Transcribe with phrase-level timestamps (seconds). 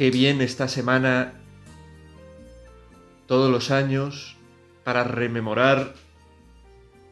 [0.00, 1.34] Qué bien esta semana,
[3.26, 4.34] todos los años,
[4.82, 5.94] para rememorar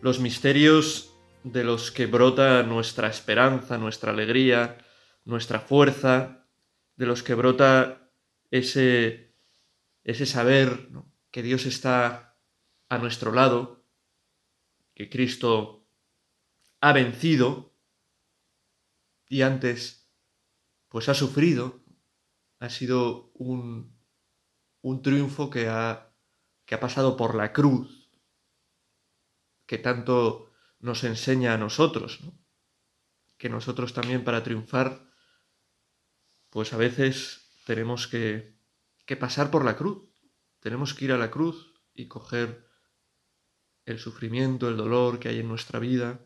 [0.01, 4.79] los misterios de los que brota nuestra esperanza, nuestra alegría,
[5.27, 6.49] nuestra fuerza,
[6.97, 8.11] de los que brota
[8.51, 9.35] ese,
[10.03, 10.89] ese saber
[11.31, 12.39] que Dios está
[12.89, 13.85] a nuestro lado,
[14.95, 15.87] que Cristo
[16.81, 17.77] ha vencido
[19.29, 20.11] y antes
[20.89, 21.87] pues ha sufrido
[22.61, 23.99] ha sido un,
[24.83, 26.15] un triunfo que ha,
[26.65, 28.11] que ha pasado por la cruz,
[29.67, 32.21] que tanto nos enseña a nosotros,
[33.37, 35.09] que nosotros también para triunfar,
[36.51, 38.59] pues a veces tenemos que,
[39.07, 40.09] que pasar por la cruz,
[40.61, 42.67] tenemos que ir a la cruz y coger
[43.85, 46.25] el sufrimiento, el dolor que hay en nuestra vida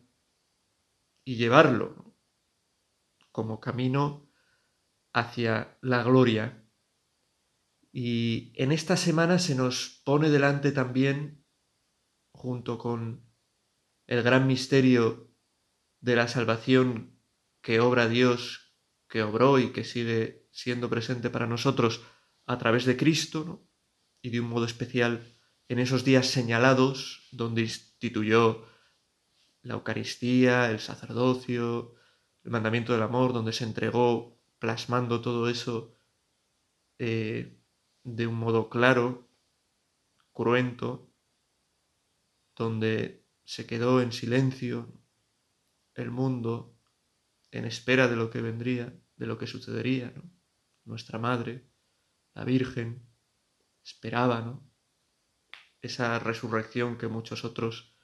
[1.23, 2.13] y llevarlo
[3.31, 4.22] como camino
[5.13, 6.67] hacia la gloria.
[7.91, 11.45] Y en esta semana se nos pone delante también,
[12.31, 13.31] junto con
[14.07, 15.31] el gran misterio
[16.01, 17.21] de la salvación
[17.61, 18.75] que obra Dios,
[19.07, 22.01] que obró y que sigue siendo presente para nosotros
[22.45, 23.69] a través de Cristo,
[24.21, 28.65] y de un modo especial en esos días señalados donde instituyó
[29.61, 31.95] la Eucaristía, el sacerdocio,
[32.43, 34.32] el mandamiento del amor, donde se entregó
[34.63, 35.93] plasmando todo eso
[36.97, 37.59] eh,
[38.05, 39.27] de un modo claro,
[40.31, 41.11] cruento,
[42.55, 44.87] donde se quedó en silencio
[45.95, 46.79] el mundo
[47.51, 50.13] en espera de lo que vendría, de lo que sucedería.
[50.85, 51.67] Nuestra madre,
[52.33, 53.05] la Virgen,
[53.83, 54.63] esperaba ¿no?
[55.81, 57.97] esa resurrección que muchos otros,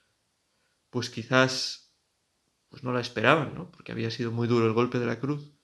[0.90, 1.94] pues quizás,
[2.68, 3.70] pues no la esperaban, ¿no?
[3.70, 5.54] porque había sido muy duro el golpe de la cruz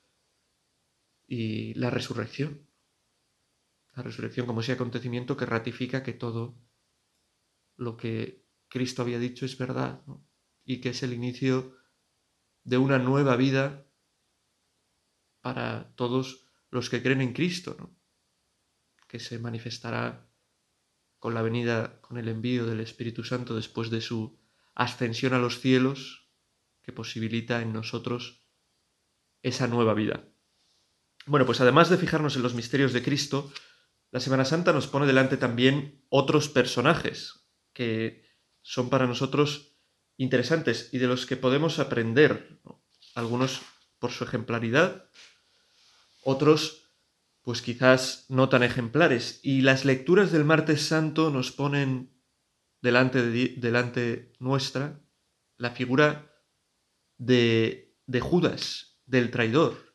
[1.27, 2.67] y la resurrección.
[3.95, 6.57] La resurrección como ese acontecimiento que ratifica que todo
[7.75, 10.03] lo que Cristo había dicho es verdad
[10.63, 11.75] y que es el inicio
[12.63, 13.87] de una nueva vida
[15.41, 17.95] para todos los que creen en Cristo,
[19.07, 20.29] que se manifestará
[21.19, 24.37] con la venida, con el envío del Espíritu Santo después de su
[24.75, 26.29] ascensión a los cielos,
[26.81, 28.45] que posibilita en nosotros
[29.41, 30.27] esa nueva vida.
[31.27, 33.51] Bueno, pues además de fijarnos en los misterios de Cristo,
[34.11, 38.23] la Semana Santa nos pone delante también otros personajes que
[38.61, 39.77] son para nosotros
[40.15, 42.61] interesantes y de los que podemos aprender,
[43.13, 43.61] algunos
[43.99, 45.09] por su ejemplaridad,
[46.23, 46.93] otros
[47.41, 49.41] pues quizás no tan ejemplares.
[49.43, 52.13] Y las lecturas del martes santo nos ponen
[52.81, 55.01] delante, de, delante nuestra
[55.57, 56.31] la figura
[57.17, 59.86] de, de Judas, del traidor,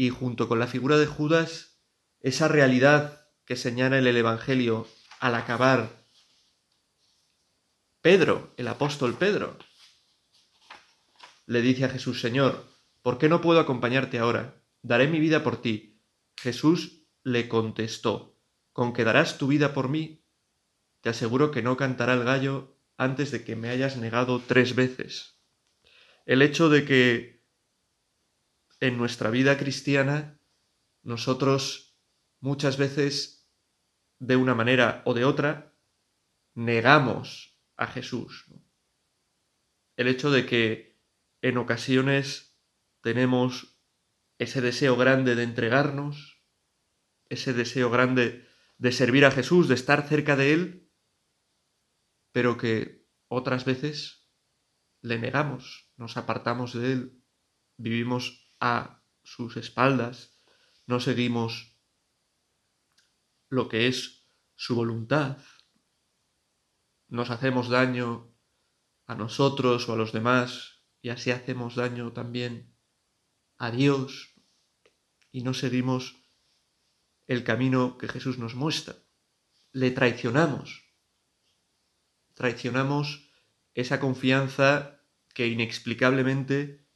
[0.00, 1.78] y junto con la figura de Judas,
[2.20, 4.88] esa realidad que señala el Evangelio
[5.18, 5.90] al acabar
[8.00, 9.58] Pedro, el apóstol Pedro,
[11.44, 12.64] le dice a Jesús, Señor,
[13.02, 14.64] ¿por qué no puedo acompañarte ahora?
[14.80, 16.00] Daré mi vida por ti.
[16.38, 18.40] Jesús le contestó,
[18.72, 20.24] ¿con que darás tu vida por mí?
[21.02, 25.42] Te aseguro que no cantará el gallo antes de que me hayas negado tres veces.
[26.24, 27.39] El hecho de que
[28.80, 30.40] en nuestra vida cristiana
[31.02, 31.98] nosotros
[32.40, 33.50] muchas veces,
[34.18, 35.78] de una manera o de otra,
[36.54, 38.46] negamos a Jesús.
[39.96, 41.00] El hecho de que
[41.42, 42.58] en ocasiones
[43.02, 43.80] tenemos
[44.38, 46.42] ese deseo grande de entregarnos,
[47.28, 48.46] ese deseo grande
[48.78, 50.92] de servir a Jesús, de estar cerca de Él,
[52.32, 54.30] pero que otras veces
[55.02, 57.24] le negamos, nos apartamos de Él,
[57.76, 60.40] vivimos a sus espaldas,
[60.86, 61.76] no seguimos
[63.48, 65.38] lo que es su voluntad,
[67.08, 68.32] nos hacemos daño
[69.06, 72.76] a nosotros o a los demás y así hacemos daño también
[73.58, 74.34] a Dios
[75.32, 76.16] y no seguimos
[77.26, 78.96] el camino que Jesús nos muestra.
[79.72, 80.84] Le traicionamos.
[82.34, 83.30] Traicionamos
[83.74, 85.00] esa confianza
[85.34, 86.89] que inexplicablemente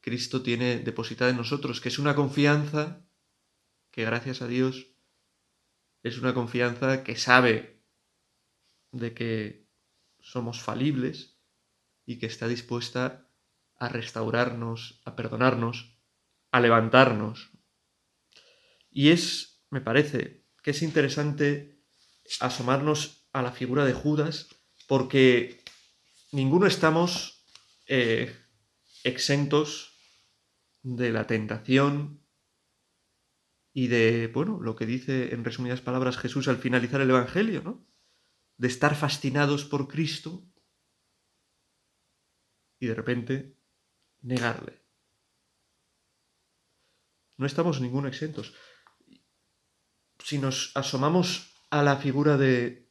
[0.00, 3.04] Cristo tiene depositada en nosotros, que es una confianza
[3.90, 4.86] que gracias a Dios
[6.02, 7.82] es una confianza que sabe
[8.92, 9.68] de que
[10.20, 11.38] somos falibles
[12.06, 13.28] y que está dispuesta
[13.76, 15.96] a restaurarnos, a perdonarnos,
[16.50, 17.50] a levantarnos.
[18.90, 21.82] Y es, me parece, que es interesante
[22.40, 24.48] asomarnos a la figura de Judas
[24.86, 25.62] porque
[26.32, 27.44] ninguno estamos
[27.86, 28.36] eh,
[29.04, 29.89] exentos
[30.82, 32.20] de la tentación
[33.72, 37.86] y de, bueno, lo que dice en resumidas palabras Jesús al finalizar el Evangelio, ¿no?
[38.56, 40.44] De estar fascinados por Cristo
[42.78, 43.56] y de repente
[44.22, 44.82] negarle.
[47.36, 48.54] No estamos ninguno exentos.
[50.18, 52.90] Si nos asomamos a la figura de,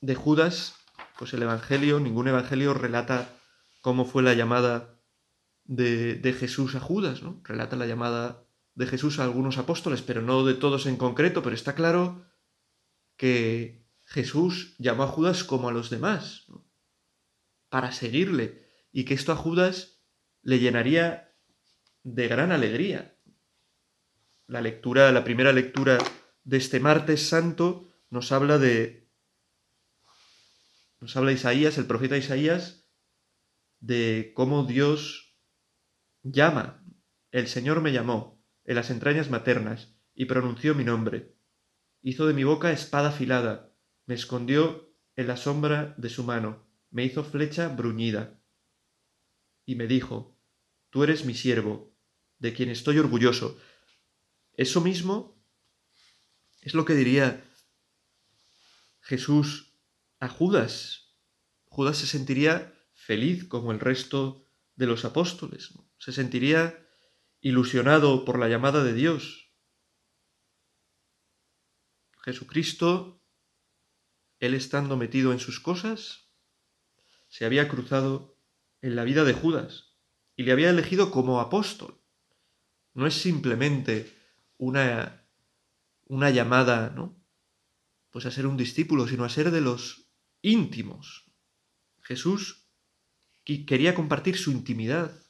[0.00, 0.76] de Judas,
[1.18, 3.36] pues el Evangelio, ningún Evangelio relata
[3.80, 4.99] cómo fue la llamada
[5.70, 7.40] de, Jesús a Judas, ¿no?
[7.44, 8.44] Relata la llamada
[8.74, 12.26] de Jesús a algunos apóstoles, pero no de todos en concreto, pero está claro
[13.16, 16.46] que Jesús llamó a Judas como a los demás,
[17.68, 20.02] para seguirle, y que esto a Judas
[20.42, 21.36] le llenaría
[22.02, 23.16] de gran alegría.
[24.48, 25.98] La lectura, la primera lectura
[26.42, 29.08] de este martes santo nos habla de
[30.98, 32.88] nos habla Isaías, el profeta Isaías,
[33.78, 35.29] de cómo Dios
[36.22, 36.84] llama.
[37.30, 41.34] El Señor me llamó en las entrañas maternas, y pronunció mi nombre.
[42.02, 43.74] Hizo de mi boca espada afilada,
[44.06, 48.38] me escondió en la sombra de su mano, me hizo flecha bruñida.
[49.64, 50.38] Y me dijo,
[50.90, 51.96] Tú eres mi siervo,
[52.38, 53.58] de quien estoy orgulloso.
[54.52, 55.42] Eso mismo
[56.60, 57.42] es lo que diría
[59.00, 59.78] Jesús
[60.18, 61.14] a Judas.
[61.64, 64.44] Judas se sentiría feliz como el resto
[64.74, 65.72] de los apóstoles.
[66.00, 66.88] Se sentiría
[67.42, 69.52] ilusionado por la llamada de Dios.
[72.22, 73.22] Jesucristo,
[74.38, 76.30] él estando metido en sus cosas,
[77.28, 78.38] se había cruzado
[78.80, 79.94] en la vida de Judas
[80.36, 82.02] y le había elegido como apóstol.
[82.94, 84.18] No es simplemente
[84.56, 85.28] una,
[86.06, 87.22] una llamada, ¿no?
[88.08, 90.10] Pues a ser un discípulo, sino a ser de los
[90.40, 91.30] íntimos.
[92.00, 92.70] Jesús
[93.44, 95.29] quería compartir su intimidad,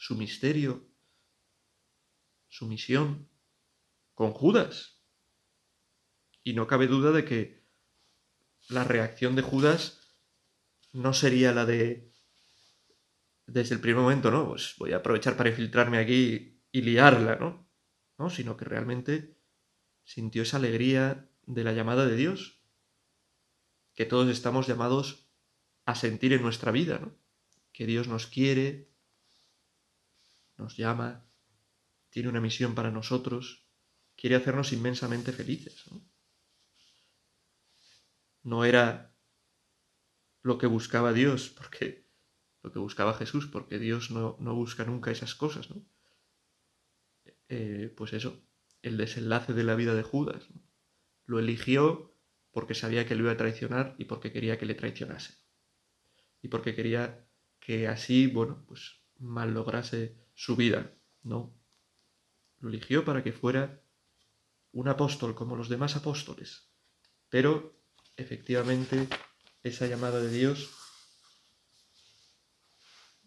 [0.00, 0.88] su misterio,
[2.48, 3.28] su misión
[4.14, 4.98] con Judas.
[6.42, 7.66] Y no cabe duda de que
[8.70, 10.00] la reacción de Judas
[10.94, 12.10] no sería la de
[13.46, 14.48] desde el primer momento, ¿no?
[14.48, 17.68] Pues voy a aprovechar para infiltrarme aquí y liarla, ¿no?
[18.16, 19.36] No, sino que realmente
[20.02, 22.62] sintió esa alegría de la llamada de Dios,
[23.92, 25.30] que todos estamos llamados
[25.84, 27.14] a sentir en nuestra vida, ¿no?
[27.72, 28.89] Que Dios nos quiere,
[30.60, 31.26] nos llama,
[32.10, 33.66] tiene una misión para nosotros,
[34.16, 35.84] quiere hacernos inmensamente felices.
[38.42, 38.64] ¿no?
[38.64, 39.16] era
[40.42, 42.06] lo que buscaba Dios, porque
[42.62, 45.70] lo que buscaba Jesús, porque Dios no, busca nunca esas cosas.
[45.70, 45.84] ¿no?
[47.48, 48.42] Eh, pues eso,
[48.82, 50.48] el desenlace de la vida de Judas.
[51.26, 52.14] Lo eligió
[52.50, 55.34] porque sabía que lo iba a traicionar y porque quería que le traicionase.
[56.42, 57.26] Y porque quería
[57.60, 60.90] que así, bueno, pues mal lograse su vida.
[61.22, 61.54] No,
[62.60, 63.84] lo eligió para que fuera
[64.72, 66.72] un apóstol como los demás apóstoles.
[67.28, 67.78] Pero,
[68.16, 69.06] efectivamente,
[69.62, 70.70] esa llamada de Dios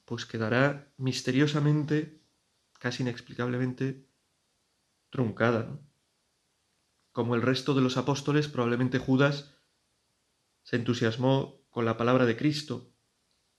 [0.06, 2.20] pues quedará misteriosamente,
[2.80, 4.10] casi inexplicablemente,
[5.12, 5.80] truncada.
[7.12, 9.56] Como el resto de los apóstoles, probablemente Judas
[10.64, 12.92] se entusiasmó con la palabra de Cristo,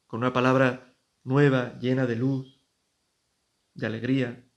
[0.08, 2.53] con una palabra nueva, llena de luz,
[3.74, 4.50] de alegría,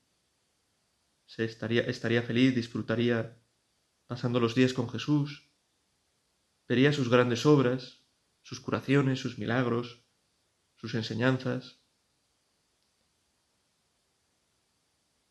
[1.26, 3.42] se estaría, estaría feliz, disfrutaría
[4.08, 5.52] pasando los días con Jesús,
[6.68, 8.06] vería sus grandes obras,
[8.42, 10.06] sus curaciones, sus milagros,
[10.76, 11.82] sus enseñanzas.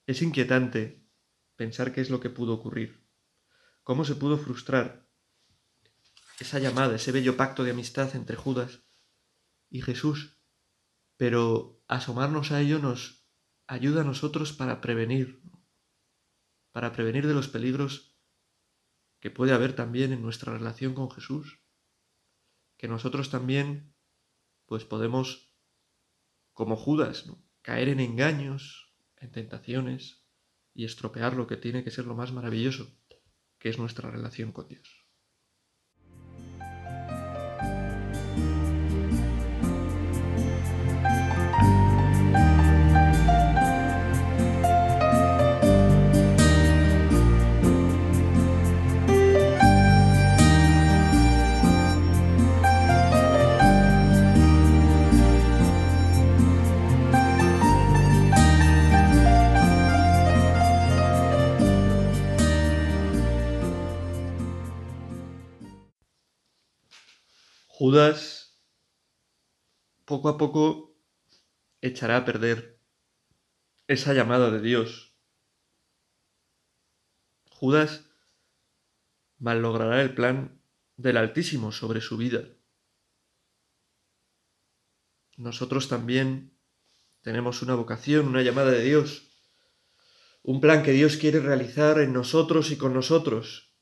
[0.06, 1.08] Es inquietante
[1.56, 3.08] pensar qué es lo que pudo ocurrir,
[3.82, 5.08] cómo se pudo frustrar
[6.38, 8.82] esa llamada, ese bello pacto de amistad entre Judas
[9.70, 10.38] y Jesús,
[11.16, 13.25] pero asomarnos a ello nos
[13.66, 15.42] ayuda a nosotros para prevenir
[16.76, 18.18] para prevenir de los peligros
[19.18, 21.62] que puede haber también en nuestra relación con Jesús,
[22.76, 23.94] que nosotros también
[24.66, 25.56] pues podemos,
[26.52, 27.32] como Judas,
[27.62, 30.26] caer en engaños, en tentaciones
[30.74, 32.94] y estropear lo que tiene que ser lo más maravilloso,
[33.58, 35.05] que es nuestra relación con Dios.
[67.86, 68.58] Judas
[70.04, 70.98] poco a poco
[71.80, 72.80] echará a perder
[73.86, 75.14] esa llamada de Dios.
[77.48, 78.10] Judas
[79.38, 80.60] malogrará el plan
[80.96, 82.48] del Altísimo sobre su vida.
[85.36, 86.58] Nosotros también
[87.20, 89.30] tenemos una vocación, una llamada de Dios,
[90.42, 93.76] un plan que Dios quiere realizar en nosotros y con nosotros.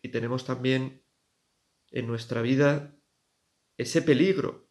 [0.00, 1.06] Y tenemos también
[1.90, 2.96] en nuestra vida
[3.76, 4.68] ese peligro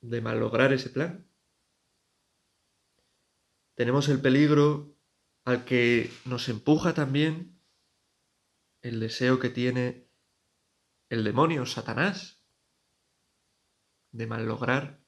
[0.00, 1.28] de malograr ese plan.
[3.74, 4.96] Tenemos el peligro
[5.44, 7.60] al que nos empuja también
[8.82, 10.08] el deseo que tiene
[11.08, 12.42] el demonio, Satanás,
[14.12, 15.04] de malograr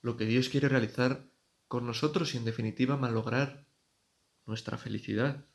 [0.00, 1.30] lo que Dios quiere realizar
[1.68, 3.66] con nosotros y en definitiva malograr
[4.46, 5.46] nuestra felicidad.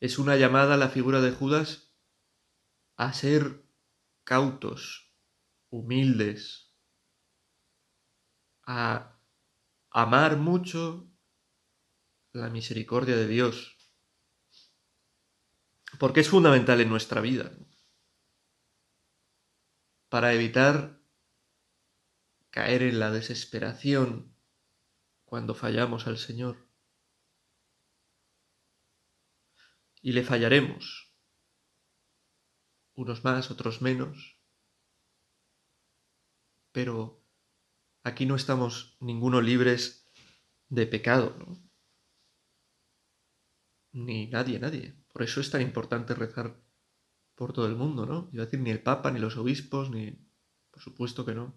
[0.00, 1.91] Es una llamada a la figura de Judas
[2.96, 3.64] a ser
[4.24, 5.12] cautos,
[5.70, 6.72] humildes,
[8.64, 9.18] a
[9.90, 11.10] amar mucho
[12.32, 13.76] la misericordia de Dios,
[15.98, 17.52] porque es fundamental en nuestra vida,
[20.08, 21.00] para evitar
[22.50, 24.34] caer en la desesperación
[25.24, 26.68] cuando fallamos al Señor.
[30.02, 31.11] Y le fallaremos,
[32.94, 34.38] unos más, otros menos,
[36.72, 37.22] pero
[38.02, 40.06] aquí no estamos ninguno libres
[40.68, 41.72] de pecado, ¿no?
[43.92, 44.96] Ni nadie, nadie.
[45.12, 46.58] Por eso es tan importante rezar
[47.34, 48.30] por todo el mundo, ¿no?
[48.32, 50.18] Iba decir ni el Papa, ni los obispos, ni...
[50.70, 51.54] Por supuesto que no.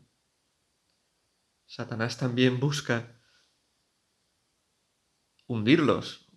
[1.65, 3.21] Satanás también busca
[5.47, 6.27] hundirlos.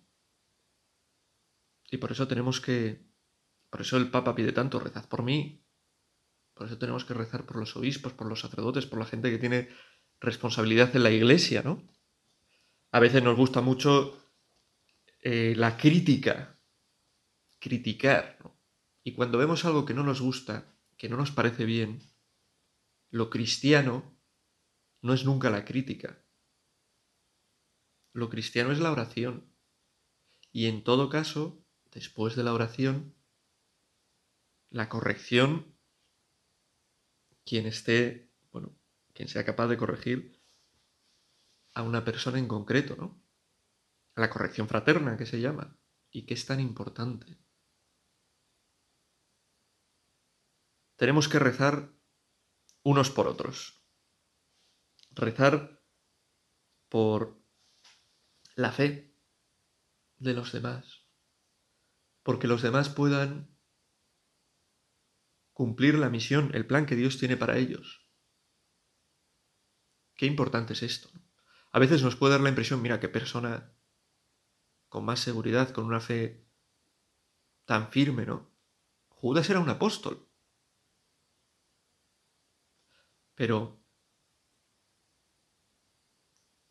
[1.91, 3.08] Y por eso tenemos que...
[3.69, 5.63] Por eso el Papa pide tanto, rezad por mí.
[6.53, 9.37] Por eso tenemos que rezar por los obispos, por los sacerdotes, por la gente que
[9.37, 9.69] tiene
[10.19, 11.87] responsabilidad en la iglesia, ¿no?
[12.91, 14.19] A veces nos gusta mucho
[15.21, 16.59] eh, la crítica,
[17.59, 18.37] criticar.
[19.03, 22.01] Y cuando vemos algo que no nos gusta, que no nos parece bien,
[23.09, 24.19] lo cristiano
[25.01, 26.23] no es nunca la crítica.
[28.11, 29.53] Lo cristiano es la oración.
[30.51, 33.15] Y en todo caso, después de la oración,
[34.69, 35.75] la corrección,
[37.45, 38.75] quien esté, bueno,
[39.13, 40.39] quien sea capaz de corregir
[41.73, 43.21] a una persona en concreto, ¿no?
[44.15, 45.77] La corrección fraterna que se llama
[46.11, 47.37] y que es tan importante.
[50.95, 51.93] Tenemos que rezar
[52.83, 53.79] unos por otros
[55.19, 55.81] rezar
[56.87, 57.41] por
[58.55, 59.15] la fe
[60.17, 61.05] de los demás,
[62.23, 63.57] porque los demás puedan
[65.59, 68.09] cumplir la misión, el plan que Dios tiene para ellos.
[70.15, 71.09] Qué importante es esto.
[71.73, 73.75] A veces nos puede dar la impresión, mira, qué persona
[74.87, 76.47] con más seguridad, con una fe
[77.65, 78.55] tan firme, ¿no?
[79.09, 80.29] Judas era un apóstol.
[83.35, 83.83] Pero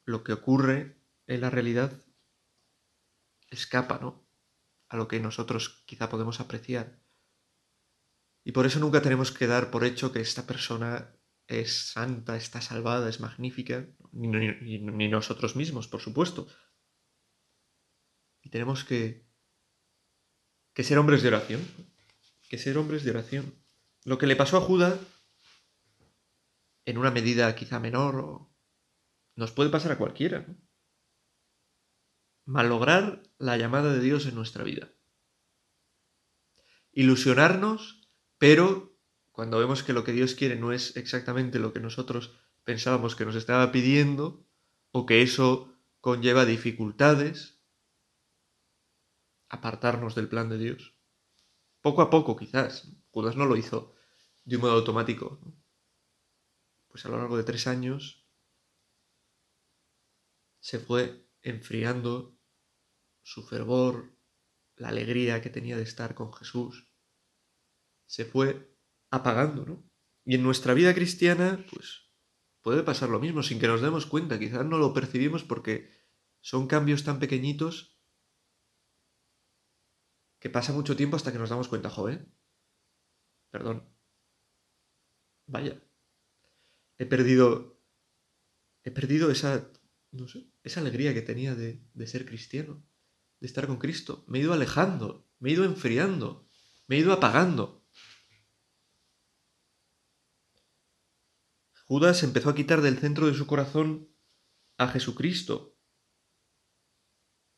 [0.06, 1.92] lo que ocurre en la realidad
[3.50, 4.26] escapa, ¿no?
[4.88, 7.06] A lo que nosotros quizá podemos apreciar.
[8.48, 11.14] Y por eso nunca tenemos que dar por hecho que esta persona
[11.48, 16.48] es santa, está salvada, es magnífica, ni, nosotros mismos, por supuesto.
[18.40, 19.28] Y tenemos que,
[20.72, 21.60] que ser hombres de oración,
[22.48, 23.54] que ser hombres de oración.
[24.04, 24.98] Lo que le pasó a Judas,
[26.86, 28.48] en una medida quizá menor
[29.36, 30.46] nos puede pasar a cualquiera.
[32.46, 34.90] Malograr la llamada de Dios en nuestra vida.
[36.92, 37.97] Ilusionarnos,
[38.38, 38.96] pero
[39.32, 42.32] cuando vemos que lo que Dios quiere no es exactamente lo que nosotros
[42.64, 44.44] pensábamos que nos estaba pidiendo,
[44.90, 47.60] o que eso conlleva dificultades,
[49.48, 50.94] apartarnos del plan de Dios.
[51.80, 52.92] Poco a poco, quizás.
[53.10, 53.94] Judas no lo hizo
[54.44, 55.40] de un modo automático.
[56.88, 58.26] Pues a lo largo de tres años
[60.60, 62.36] se fue enfriando
[63.22, 64.16] su fervor,
[64.76, 66.87] la alegría que tenía de estar con Jesús,
[68.08, 68.76] se fue
[69.10, 69.88] apagando, ¿no?
[70.24, 72.10] Y en nuestra vida cristiana, pues
[72.62, 75.88] puede pasar lo mismo sin que nos demos cuenta, quizás no lo percibimos porque
[76.40, 77.96] son cambios tan pequeñitos
[80.40, 82.34] que pasa mucho tiempo hasta que nos damos cuenta, joven.
[83.50, 83.88] Perdón.
[85.46, 85.80] Vaya.
[86.98, 87.78] He perdido
[88.84, 89.70] he perdido esa
[90.10, 92.82] no sé, esa alegría que tenía de, de ser cristiano,
[93.40, 94.24] de estar con Cristo.
[94.26, 96.46] Me he ido alejando, me he ido enfriando,
[96.86, 97.77] me he ido apagando.
[101.88, 104.14] Judas empezó a quitar del centro de su corazón
[104.76, 105.80] a Jesucristo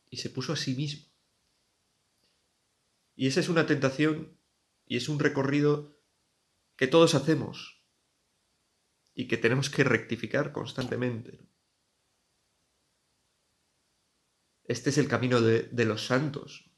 [0.09, 1.13] y se puso a sí mismo.
[3.17, 4.41] Y esa es una tentación
[4.87, 6.01] y es un recorrido
[6.77, 7.85] que todos hacemos
[9.15, 11.45] y que tenemos que rectificar constantemente.
[14.63, 16.71] Este es el camino de, de los santos,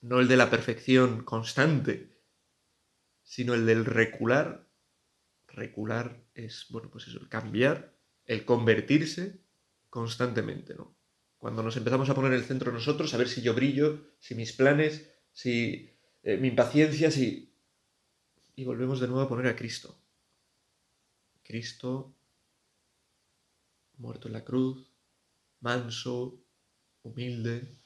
[0.00, 2.18] no el de la perfección constante,
[3.22, 4.63] sino el del recular
[5.54, 7.94] recular es, bueno, pues eso, el cambiar,
[8.26, 9.40] el convertirse
[9.90, 10.94] constantemente, ¿no?
[11.38, 14.52] Cuando nos empezamos a poner el centro nosotros, a ver si yo brillo, si mis
[14.52, 15.90] planes, si
[16.22, 17.52] eh, mi impaciencia, si...
[18.56, 19.98] Y volvemos de nuevo a poner a Cristo.
[21.42, 22.14] Cristo,
[23.98, 24.90] muerto en la cruz,
[25.60, 26.40] manso,
[27.02, 27.76] humilde,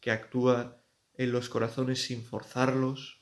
[0.00, 0.82] que actúa
[1.14, 3.17] en los corazones sin forzarlos,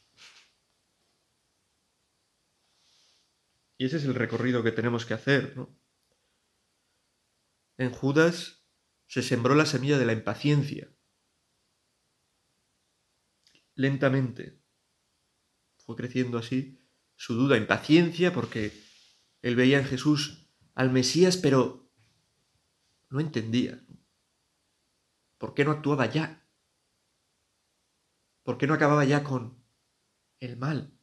[3.78, 5.78] Y ese es el recorrido que tenemos que hacer, ¿no?
[7.78, 8.66] En Judas
[9.06, 10.90] se sembró la semilla de la impaciencia.
[13.75, 14.62] Lentamente
[15.76, 16.83] fue creciendo así
[17.14, 18.73] su duda, impaciencia, porque
[19.42, 21.92] él veía en Jesús al Mesías, pero
[23.11, 23.87] no entendía.
[25.38, 26.49] ¿Por qué no actuaba ya?
[28.42, 29.62] ¿Por qué no acababa ya con
[30.41, 30.96] el mal?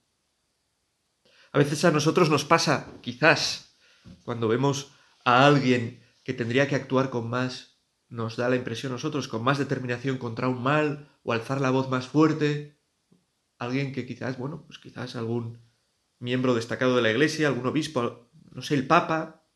[1.54, 3.78] A veces a nosotros nos pasa, quizás,
[4.26, 4.92] cuando vemos
[5.24, 9.44] a alguien que tendría que actuar con más, nos da la impresión a nosotros, con
[9.44, 12.82] más determinación contra un mal o alzar la voz más fuerte,
[13.60, 15.62] alguien que quizás, bueno, pues quizás algún
[16.18, 19.48] miembro destacado de la iglesia, algún obispo, no sé, el papa,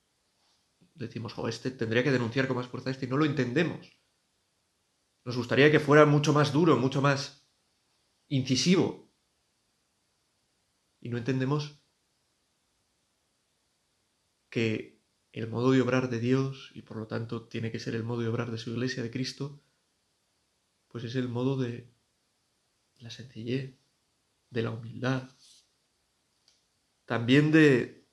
[0.94, 3.92] decimos, oh, este tendría que denunciar con más fuerza este y no lo entendemos.
[5.26, 7.50] Nos gustaría que fuera mucho más duro, mucho más
[8.28, 9.12] incisivo.
[11.00, 11.87] Y no entendemos
[14.58, 15.00] que
[15.34, 18.22] el modo de obrar de Dios, y por lo tanto tiene que ser el modo
[18.22, 19.62] de obrar de su iglesia, de Cristo,
[20.88, 21.94] pues es el modo de
[22.98, 23.78] la sencillez,
[24.50, 25.30] de la humildad,
[27.06, 28.10] también de,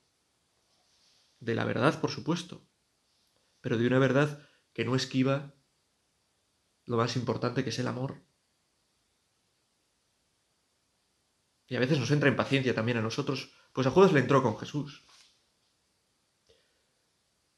[1.40, 2.68] de la verdad, por supuesto,
[3.62, 5.54] pero de una verdad que no esquiva
[6.84, 8.22] lo más importante que es el amor.
[11.68, 14.58] Y a veces nos entra impaciencia también a nosotros, pues a Judas le entró con
[14.58, 15.06] Jesús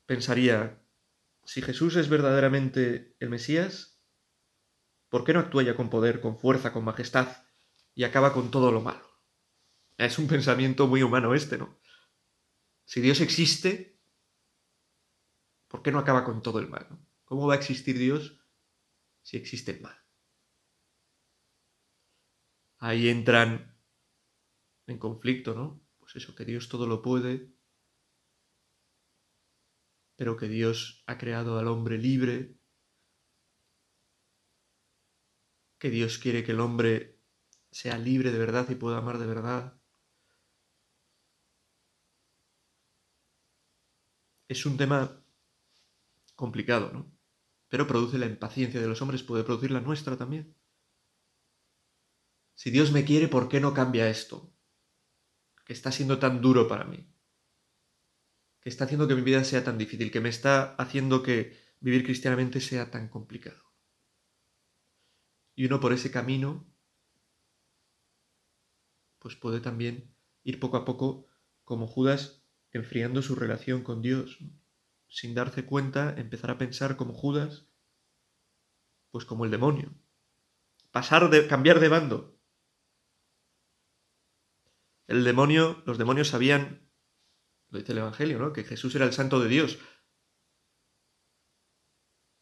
[0.06, 0.82] pensaría,
[1.44, 4.00] si Jesús es verdaderamente el Mesías,
[5.08, 7.44] ¿por qué no actúa ya con poder, con fuerza, con majestad
[7.94, 9.06] y acaba con todo lo malo?
[9.98, 11.80] Es un pensamiento muy humano este, ¿no?
[12.84, 14.00] Si Dios existe,
[15.68, 16.86] ¿por qué no acaba con todo el mal?
[17.24, 18.40] ¿Cómo va a existir Dios
[19.22, 19.96] si existe el mal?
[22.78, 23.76] Ahí entran
[24.86, 25.84] en conflicto, ¿no?
[25.98, 27.55] Pues eso, que Dios todo lo puede,
[30.16, 32.56] pero que Dios ha creado al hombre libre,
[35.78, 37.20] que Dios quiere que el hombre
[37.70, 39.78] sea libre de verdad y pueda amar de verdad.
[44.48, 45.22] Es un tema
[46.34, 47.12] complicado, ¿no?
[47.68, 50.56] Pero produce la impaciencia de los hombres, puede producir la nuestra también.
[52.54, 54.50] Si Dios me quiere, ¿por qué no cambia esto?
[55.66, 57.15] Que está siendo tan duro para mí
[58.68, 62.60] está haciendo que mi vida sea tan difícil, que me está haciendo que vivir cristianamente
[62.60, 63.62] sea tan complicado.
[65.54, 66.66] Y uno por ese camino,
[69.20, 71.28] pues puede también ir poco a poco,
[71.64, 74.38] como Judas, enfriando su relación con Dios.
[75.08, 77.68] Sin darse cuenta, empezar a pensar como Judas,
[79.12, 79.94] pues como el demonio.
[80.90, 82.36] Pasar de, cambiar de bando.
[85.06, 86.85] El demonio, los demonios sabían
[87.70, 88.52] lo dice el Evangelio, ¿no?
[88.52, 89.78] Que Jesús era el santo de Dios.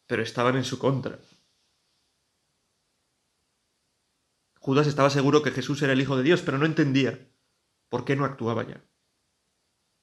[0.07, 1.19] Pero estaban en su contra.
[4.59, 7.31] Judas estaba seguro que Jesús era el Hijo de Dios, pero no entendía
[7.89, 8.83] por qué no actuaba ya.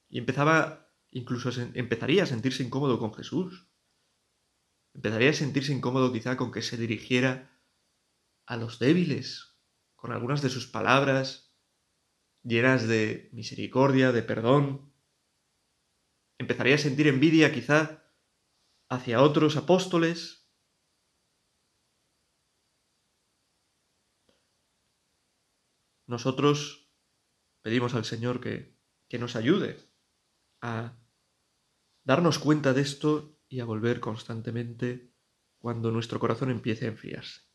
[0.09, 3.67] Y empezaba, incluso empezaría a sentirse incómodo con Jesús.
[4.93, 7.59] Empezaría a sentirse incómodo quizá con que se dirigiera
[8.45, 9.57] a los débiles,
[9.95, 11.53] con algunas de sus palabras
[12.43, 14.92] llenas de misericordia, de perdón,
[16.37, 18.03] empezaría a sentir envidia quizá
[18.89, 20.49] hacia otros apóstoles.
[26.07, 26.91] Nosotros
[27.61, 28.77] pedimos al Señor que,
[29.09, 29.77] que nos ayude
[30.61, 30.99] a
[32.03, 35.13] darnos cuenta de esto y a volver constantemente
[35.59, 37.52] cuando nuestro corazón empiece a enfriarse.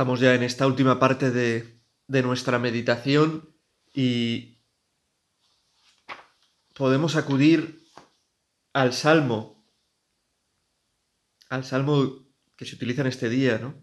[0.00, 3.54] Estamos ya en esta última parte de, de nuestra meditación
[3.92, 4.62] y
[6.74, 7.84] podemos acudir
[8.72, 9.62] al Salmo,
[11.50, 13.74] al Salmo que se utiliza en este día, ¿no?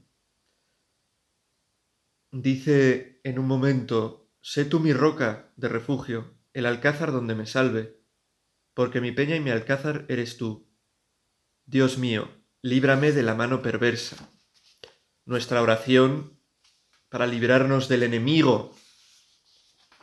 [2.31, 8.01] Dice en un momento, sé tú mi roca de refugio, el alcázar donde me salve,
[8.73, 10.67] porque mi peña y mi alcázar eres tú.
[11.67, 12.27] Dios mío,
[12.63, 14.31] líbrame de la mano perversa.
[15.27, 16.39] Nuestra oración
[17.09, 18.73] para librarnos del enemigo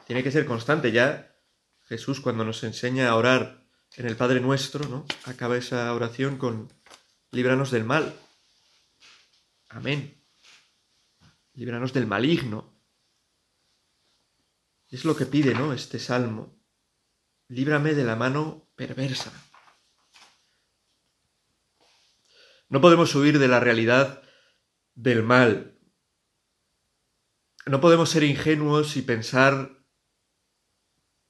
[0.07, 0.93] tiene que ser constante.
[0.93, 1.35] Ya
[1.85, 5.07] Jesús cuando nos enseña a orar en el Padre Nuestro, ¿no?
[5.25, 6.71] Acaba esa oración con
[7.31, 8.15] líbranos del mal.
[9.71, 10.23] Amén.
[11.55, 12.79] Líbranos del maligno.
[14.91, 15.73] Es lo que pide, ¿no?
[15.73, 16.55] Este salmo.
[17.49, 19.33] Líbrame de la mano perversa.
[22.69, 24.24] No podemos huir de la realidad
[24.95, 25.79] del mal.
[27.67, 29.85] No podemos ser ingenuos y pensar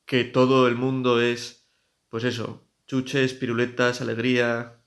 [0.04, 1.70] que todo el mundo es,
[2.08, 4.84] pues eso, chuches, piruletas, alegría.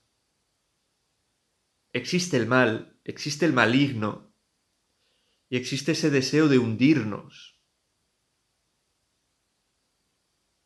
[1.91, 4.33] Existe el mal, existe el maligno
[5.49, 7.61] y existe ese deseo de hundirnos.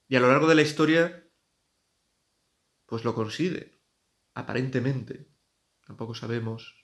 [0.07, 1.31] Y a lo largo de la historia,
[2.85, 3.79] pues lo consigue,
[4.33, 5.31] aparentemente.
[5.85, 6.80] Tampoco sabemos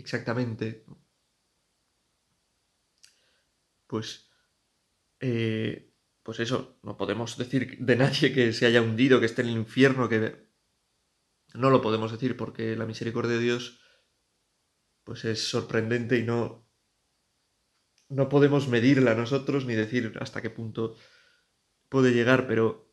[0.00, 0.84] exactamente.
[3.86, 4.30] Pues
[5.20, 5.90] eh,
[6.22, 9.56] pues eso, no podemos decir de nadie que se haya hundido, que esté en el
[9.56, 10.48] infierno, que
[11.54, 13.80] no lo podemos decir porque la misericordia de Dios
[15.04, 16.68] pues es sorprendente y no
[18.08, 20.96] no podemos medirla nosotros ni decir hasta qué punto
[21.88, 22.92] puede llegar, pero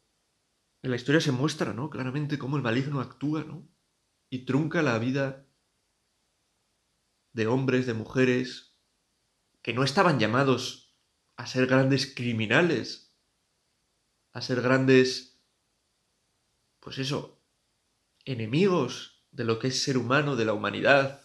[0.83, 1.89] en la historia se muestra, ¿no?
[1.89, 3.67] Claramente cómo el maligno actúa, ¿no?
[4.29, 5.46] Y trunca la vida
[7.37, 8.75] de hombres, de mujeres
[9.61, 10.97] que no estaban llamados
[11.35, 13.15] a ser grandes criminales,
[14.33, 15.39] a ser grandes,
[16.79, 17.39] pues eso,
[18.25, 21.21] enemigos de lo que es ser humano, de la humanidad,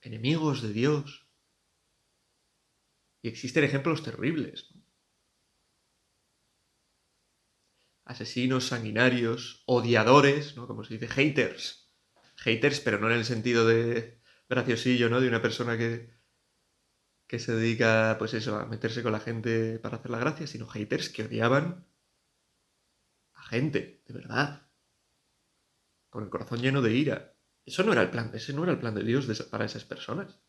[0.00, 1.26] enemigos de Dios.
[3.20, 4.72] Y existen ejemplos terribles.
[8.04, 10.68] Asesinos sanguinarios, odiadores, ¿no?
[10.68, 11.90] Como se dice, haters.
[12.36, 15.20] Haters, pero no en el sentido de graciosillo, ¿no?
[15.20, 16.14] De una persona que,
[17.26, 20.66] que se dedica, pues eso, a meterse con la gente para hacer la gracia, sino
[20.66, 21.86] haters que odiaban
[23.32, 24.70] a gente, de verdad.
[26.10, 27.36] Con el corazón lleno de ira.
[27.64, 30.40] Eso no era el plan, ese no era el plan de Dios para esas personas.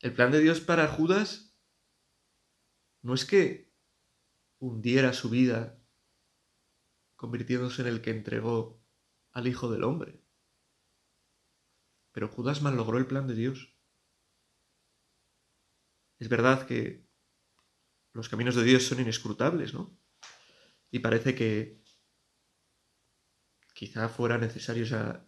[0.00, 1.56] El plan de Dios para Judas
[3.02, 3.72] no es que
[4.58, 5.80] hundiera su vida
[7.14, 8.82] convirtiéndose en el que entregó
[9.30, 10.21] al Hijo del Hombre.
[12.12, 13.74] Pero Judas malogró el plan de Dios.
[16.18, 17.04] Es verdad que
[18.12, 19.98] los caminos de Dios son inescrutables, ¿no?
[20.90, 21.82] Y parece que
[23.74, 25.26] quizá fuera necesario esa,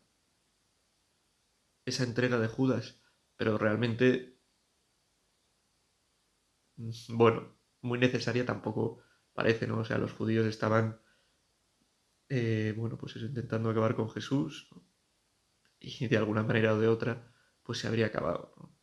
[2.05, 3.01] entrega de Judas,
[3.37, 4.39] pero realmente,
[6.77, 9.79] mm, bueno, muy necesaria tampoco parece, ¿no?
[9.79, 11.01] O sea, los judíos estaban,
[12.29, 14.69] eh, bueno, pues intentando acabar con Jesús,
[15.85, 18.75] y de alguna manera o de otra, pues se habría acabado, ¿no?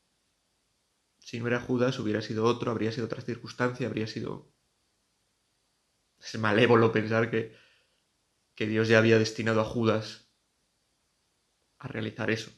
[1.20, 4.52] Si no era Judas, hubiera sido otro, habría sido otra circunstancia, habría sido...
[6.20, 7.56] Es malévolo pensar que,
[8.56, 10.32] que Dios ya había destinado a Judas
[11.78, 12.52] a realizar eso.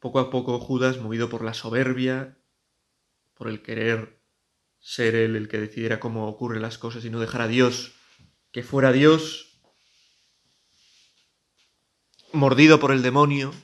[0.00, 2.38] Poco a poco Judas, movido por la soberbia,
[3.34, 4.22] por el querer
[4.80, 7.98] ser él el que decidiera cómo ocurren las cosas y no dejar a Dios
[8.52, 9.47] que fuera Dios,
[12.32, 13.54] mordido por el demonio,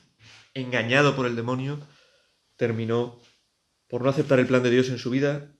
[0.53, 1.79] engañado por el demonio,
[2.55, 3.21] terminó
[3.87, 5.55] por no aceptar el plan de Dios en su vida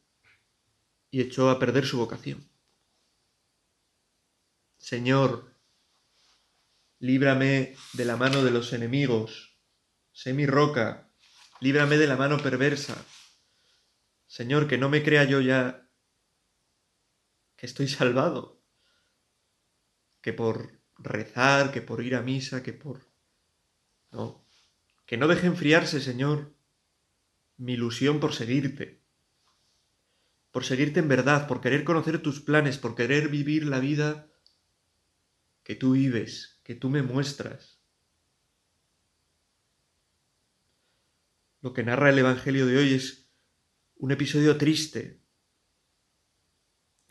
[1.12, 2.50] y echó a perder su vocación.
[4.78, 5.56] Señor,
[7.00, 9.58] líbrame de la mano de los enemigos,
[10.12, 11.12] sé mi roca,
[11.60, 13.06] líbrame de la mano perversa.
[14.28, 15.90] Señor, que no me crea yo ya
[17.56, 18.62] que estoy salvado,
[20.22, 23.08] que por rezar, que por ir a misa, que por...
[24.12, 24.46] No,
[25.06, 26.54] que no deje enfriarse, Señor,
[27.58, 29.02] mi ilusión por seguirte,
[30.52, 34.28] por seguirte en verdad, por querer conocer tus planes, por querer vivir la vida
[35.64, 37.80] que tú vives, que tú me muestras.
[41.62, 43.30] Lo que narra el Evangelio de hoy es
[43.98, 45.20] un episodio triste,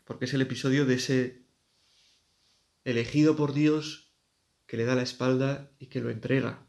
[0.05, 1.44] porque es el episodio de ese
[2.85, 4.13] elegido por Dios
[4.67, 6.65] que le da la espalda y que lo entrega.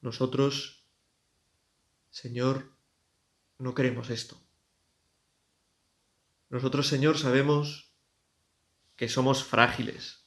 [0.00, 0.86] Nosotros,
[2.10, 2.76] Señor,
[3.58, 4.40] no queremos esto.
[6.48, 7.92] Nosotros, Señor, sabemos
[8.96, 10.26] que somos frágiles,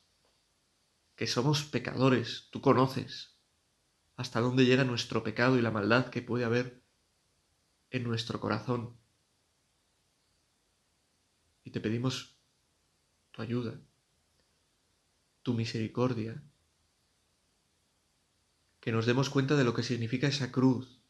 [1.15, 3.37] que somos pecadores, tú conoces
[4.17, 6.81] hasta dónde llega nuestro pecado y la maldad que puede haber
[7.91, 8.97] en nuestro corazón.
[11.67, 12.37] Y te pedimos
[13.31, 13.77] tu ayuda,
[15.43, 16.41] tu misericordia,
[18.79, 21.01] que nos demos cuenta de lo que significa esa cruz,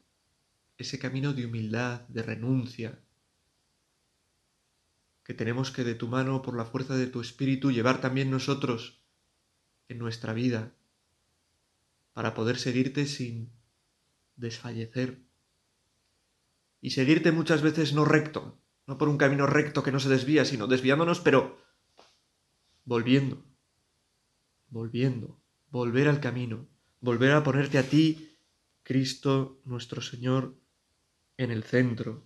[0.80, 3.00] ese camino de humildad, de renuncia,
[5.24, 9.04] que tenemos que de tu mano, por la fuerza de tu espíritu, llevar también nosotros
[9.90, 10.74] en nuestra vida,
[12.14, 13.52] para poder seguirte sin
[14.38, 15.22] desfallecer.
[16.82, 20.46] Y seguirte muchas veces no recto, no por un camino recto que no se desvía,
[20.46, 21.62] sino desviándonos, pero
[22.86, 23.44] volviendo,
[24.70, 26.68] volviendo, volver al camino,
[27.02, 28.34] volver a ponerte a ti,
[28.84, 30.58] Cristo nuestro Señor,
[31.36, 32.26] en el centro.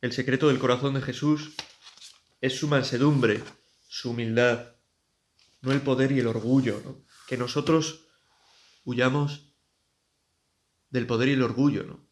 [0.00, 1.54] El secreto del corazón de Jesús
[2.40, 3.42] es su mansedumbre,
[3.88, 4.74] su humildad,
[5.62, 7.06] no el poder y el orgullo, ¿no?
[7.28, 8.08] Que nosotros
[8.84, 9.54] huyamos
[10.90, 12.03] del poder y el orgullo, ¿no?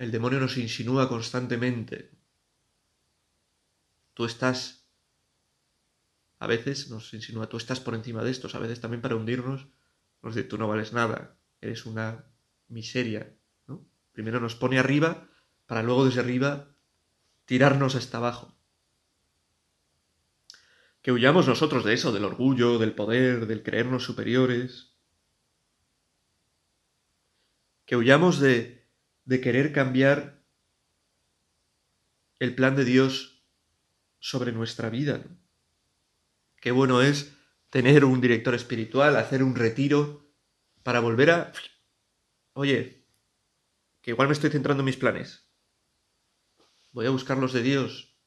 [0.00, 2.10] El demonio nos insinúa constantemente.
[4.14, 4.88] Tú estás,
[6.38, 9.66] a veces nos insinúa, tú estás por encima de estos, a veces también para hundirnos,
[10.22, 12.24] nos dice, tú no vales nada, eres una
[12.68, 13.36] miseria,
[13.66, 13.86] ¿no?
[14.12, 15.28] Primero nos pone arriba,
[15.66, 16.74] para luego desde arriba
[17.44, 18.56] tirarnos hasta abajo
[21.02, 24.94] que huyamos nosotros de eso, del orgullo, del poder, del creernos superiores,
[27.84, 28.79] que huyamos de,
[29.24, 30.44] de querer cambiar
[32.38, 33.44] el plan de Dios
[34.18, 35.24] sobre nuestra vida.
[36.60, 37.36] Qué bueno es
[37.70, 40.30] tener un director espiritual, hacer un retiro
[40.82, 41.52] para volver a...
[42.52, 43.06] Oye,
[44.00, 45.48] que igual me estoy centrando en mis planes.
[46.92, 48.18] Voy a buscar los de Dios,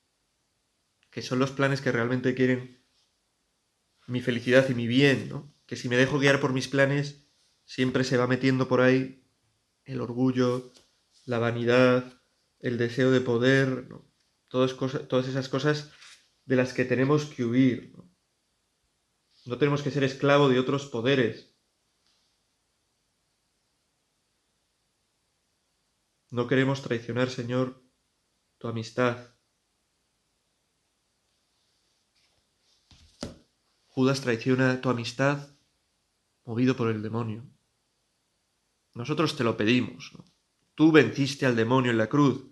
[1.10, 2.84] que son los planes que realmente quieren
[4.08, 5.54] mi felicidad y mi bien, ¿no?
[5.66, 7.28] Que si me dejo guiar por mis planes,
[7.66, 9.26] siempre se va metiendo por ahí
[9.86, 10.72] el orgullo,
[11.26, 12.22] la vanidad,
[12.60, 14.12] el deseo de poder, ¿no?
[14.48, 15.92] Todas, cosas, todas esas cosas
[16.46, 17.94] de las que tenemos que huir.
[17.96, 18.12] ¿no?
[19.46, 21.56] no tenemos que ser esclavo de otros poderes.
[26.30, 27.84] No queremos traicionar, Señor,
[28.58, 29.34] tu amistad,
[33.94, 35.56] Judas traiciona tu amistad
[36.46, 37.46] movido por el demonio.
[38.96, 40.12] Nosotros te lo pedimos.
[40.76, 42.46] Tú venciste al demonio en la cruz.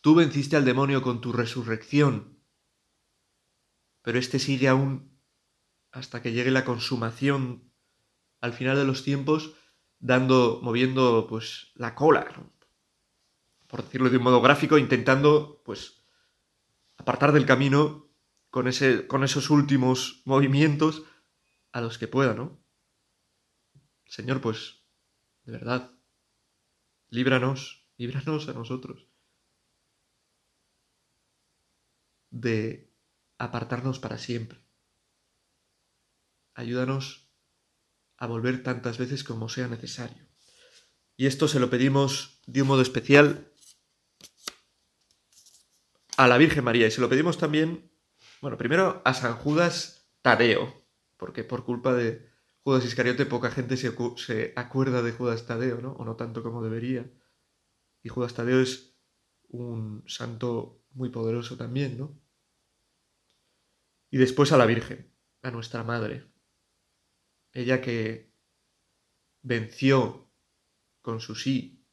[0.00, 2.40] Tú venciste al demonio con tu resurrección.
[4.02, 5.20] Pero éste sigue aún
[5.92, 7.72] hasta que llegue la consumación
[8.40, 9.54] al final de los tiempos,
[9.98, 12.26] dando, moviendo pues la cola,
[13.66, 16.04] por decirlo de un modo gráfico, intentando pues
[16.96, 18.10] apartar del camino
[18.50, 21.04] con, ese, con esos últimos movimientos
[21.72, 22.62] a los que pueda, ¿no?
[24.06, 24.84] Señor, pues,
[25.44, 25.92] de verdad,
[27.10, 29.06] líbranos, líbranos a nosotros
[32.30, 32.92] de
[33.38, 34.60] apartarnos para siempre.
[36.54, 37.28] Ayúdanos
[38.16, 40.26] a volver tantas veces como sea necesario.
[41.16, 43.52] Y esto se lo pedimos de un modo especial
[46.16, 47.90] a la Virgen María y se lo pedimos también
[48.40, 50.86] bueno, primero a San Judas Tadeo,
[51.18, 52.29] porque por culpa de
[52.62, 55.92] Judas Iscariote poca gente se, acuerda de Judas Tadeo, ¿no?
[55.92, 57.10] O no tanto como debería.
[58.02, 58.96] Y Judas Tadeo es
[59.48, 62.20] un santo muy poderoso también, ¿no?
[64.10, 65.10] Y después a la Virgen,
[65.42, 66.26] a nuestra Madre.
[67.52, 68.32] Ella que
[69.42, 70.30] venció
[71.00, 71.86] con su sí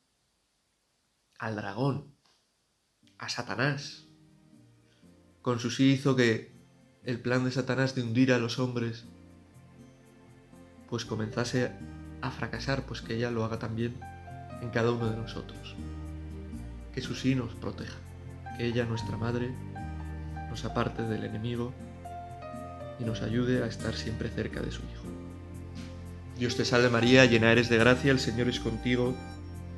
[1.40, 2.16] al dragón,
[3.18, 4.08] a Satanás,
[5.42, 6.52] con su sí hizo que
[7.04, 9.06] el plan de Satanás de hundir a los hombres
[10.90, 11.72] pues comenzase
[12.22, 13.96] a fracasar, pues que ella lo haga también
[14.62, 15.76] en cada uno de nosotros.
[16.94, 17.98] Que su sí nos proteja,
[18.58, 19.52] que ella, nuestra Madre,
[20.50, 21.74] nos aparte del enemigo
[23.00, 25.06] y nos ayude a estar siempre cerca de su Hijo.
[26.38, 29.16] Dios te salve María, llena eres de gracia, el Señor es contigo,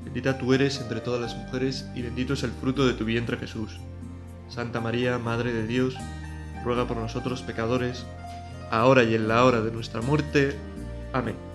[0.04, 3.38] bendita tú eres entre todas las mujeres y bendito es el fruto de tu vientre
[3.38, 3.80] Jesús.
[4.50, 5.95] Santa María, Madre de Dios,
[6.63, 8.06] ruega por nosotros pecadores,
[8.72, 10.58] ahora y en la hora de nuestra muerte.
[11.13, 11.48] Amén.